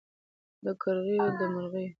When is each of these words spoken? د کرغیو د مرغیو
د 0.63 0.65
کرغیو 0.81 1.25
د 1.39 1.41
مرغیو 1.53 1.89